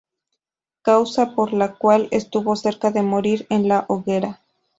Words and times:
Causa 0.81 1.35
por 1.35 1.53
la 1.53 1.75
cual 1.75 2.07
estuvo 2.09 2.55
cerca 2.55 2.89
de 2.89 3.03
morir 3.03 3.45
en 3.51 3.67
la 3.67 3.85
hoguera. 3.87 4.39